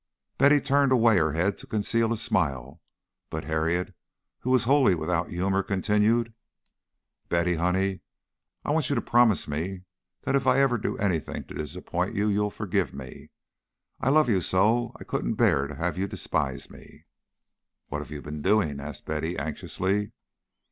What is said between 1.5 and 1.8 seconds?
to